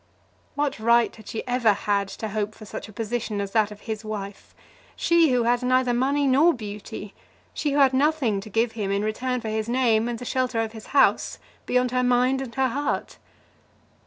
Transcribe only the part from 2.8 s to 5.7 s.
a position as that of his wife, she who had